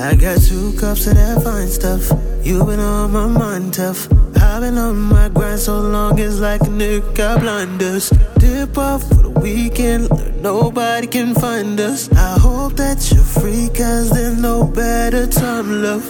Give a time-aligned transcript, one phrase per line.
[0.00, 2.08] I got two cups of that fine stuff.
[2.46, 4.06] You been on my mind tough.
[4.36, 8.10] I've been on my grind so long, it's like a nigga blinders.
[8.38, 10.08] Dip off for the weekend,
[10.40, 12.10] nobody can find us.
[12.12, 16.04] I hope that you're free, cause there's no better time, love.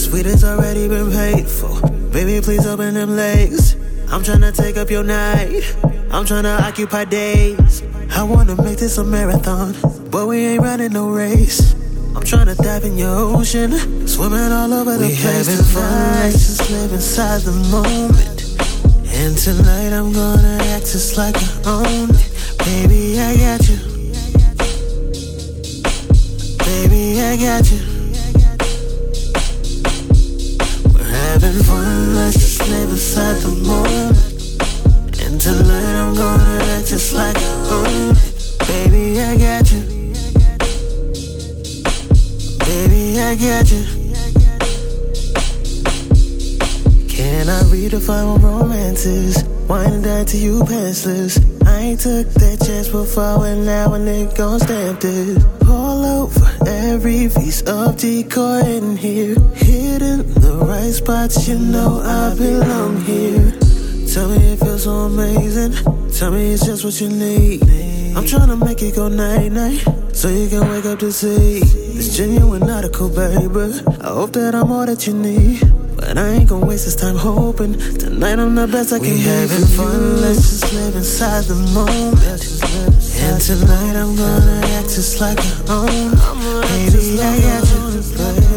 [0.00, 1.78] Suite has already been paid for.
[2.12, 3.74] Baby, please open them legs.
[4.10, 5.76] I'm tryna take up your night.
[6.10, 7.82] I'm tryna occupy days.
[8.12, 9.74] I wanna make this a marathon,
[10.10, 11.74] but we ain't running no race.
[12.16, 13.70] I'm tryna dive in your ocean,
[14.08, 16.32] swimming all over the We place having fun.
[16.32, 18.40] Just live inside the moment.
[19.14, 22.56] And tonight I'm gonna act just like I own it.
[22.58, 23.78] Baby, I got you.
[26.66, 27.80] Baby, I got you.
[30.92, 34.18] We're having fun, let's just live inside the moment.
[35.22, 38.29] And tonight I'm gonna act just like I own it.
[47.08, 49.42] Can I redefine what romance is?
[49.68, 51.40] Wine and die to you pantsless.
[51.66, 55.42] I ain't took that chance before, and now a nigga gon' stamp it.
[55.68, 59.34] All over every piece of decor in here.
[59.54, 63.50] Hidden the right spots, you know I belong here.
[64.12, 65.72] Tell me it feels so amazing.
[66.12, 67.99] Tell me it's just what you need.
[68.16, 72.16] I'm tryna make it go night night, so you can wake up to see it's
[72.16, 73.80] genuine article, baby.
[74.00, 75.60] I hope that I'm all that you need.
[75.94, 77.74] But I ain't gonna waste this time hoping.
[77.74, 80.20] Tonight I'm the best I can be having fun.
[80.22, 82.18] Let's just live inside the moment.
[83.20, 85.86] And tonight I'm gonna act just like I own.
[86.66, 87.80] Baby, I got you,
[88.16, 88.46] baby.
[88.46, 88.49] Oh,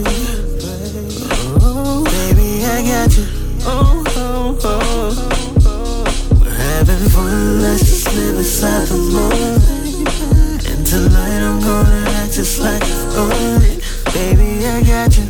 [14.83, 15.25] I get you.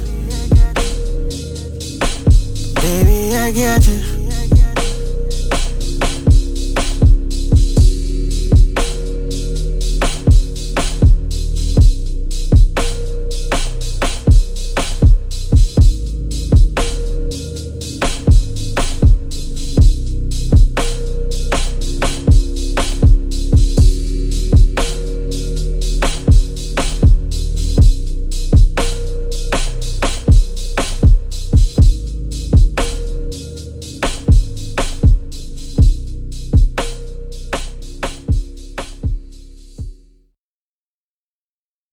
[2.81, 4.12] Baby, I get you.